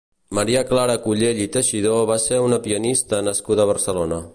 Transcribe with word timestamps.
Maria 0.37 0.63
Clara 0.71 0.95
Cullell 1.03 1.43
i 1.45 1.47
Teixidó 1.57 1.93
va 2.13 2.19
ser 2.27 2.43
una 2.49 2.63
pianista 2.67 3.25
nascuda 3.31 3.67
a 3.69 3.75
Barcelona. 3.77 4.23